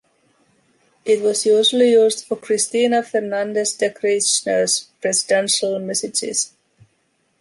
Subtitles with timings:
[1.05, 6.53] It was usually used for Cristina Fernández de Kirchner’s presidential messages.